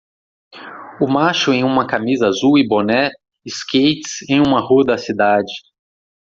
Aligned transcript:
O 0.99 1.05
macho 1.07 1.53
em 1.53 1.63
uma 1.63 1.85
camisa 1.85 2.25
azul 2.27 2.57
e 2.57 2.67
boné 2.67 3.11
skates 3.47 4.23
em 4.27 4.39
uma 4.39 4.59
rua 4.59 4.83
da 4.83 4.97
cidade. 4.97 5.51